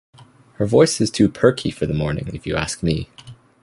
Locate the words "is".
0.99-1.11